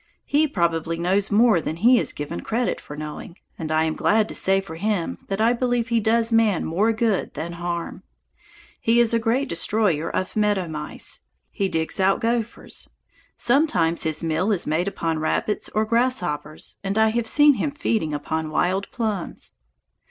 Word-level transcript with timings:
He 0.25 0.47
probably 0.47 0.97
knows 0.97 1.29
more 1.29 1.61
than 1.61 1.75
he 1.75 1.99
is 1.99 2.11
given 2.11 2.41
credit 2.41 2.81
for 2.81 2.97
knowing, 2.97 3.35
and 3.59 3.71
I 3.71 3.83
am 3.83 3.93
glad 3.95 4.27
to 4.29 4.33
say 4.33 4.59
for 4.59 4.73
him 4.73 5.19
that 5.27 5.39
I 5.39 5.53
believe 5.53 5.89
he 5.89 5.99
does 5.99 6.31
man 6.31 6.65
more 6.65 6.91
good 6.91 7.35
than 7.35 7.53
harm. 7.61 8.01
He 8.79 8.99
is 8.99 9.13
a 9.13 9.19
great 9.19 9.47
destroyer 9.47 10.09
of 10.09 10.35
meadow 10.35 10.67
mice. 10.67 11.21
He 11.51 11.69
digs 11.69 11.99
out 11.99 12.19
gophers. 12.19 12.89
Sometimes 13.37 14.01
his 14.01 14.23
meal 14.23 14.51
is 14.51 14.65
made 14.65 14.87
upon 14.87 15.19
rabbits 15.19 15.69
or 15.75 15.85
grasshoppers, 15.85 16.77
and 16.83 16.97
I 16.97 17.09
have 17.09 17.27
seen 17.27 17.53
him 17.61 17.69
feeding 17.69 18.11
upon 18.11 18.49
wild 18.49 18.89
plums. 18.89 19.51